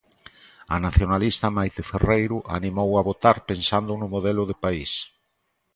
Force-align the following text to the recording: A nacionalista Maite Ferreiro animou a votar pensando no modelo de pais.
A 0.75 0.77
nacionalista 0.85 1.47
Maite 1.57 1.81
Ferreiro 1.91 2.37
animou 2.57 2.89
a 2.95 3.05
votar 3.09 3.37
pensando 3.49 3.91
no 3.97 4.07
modelo 4.13 4.43
de 4.49 4.55
pais. 4.63 4.91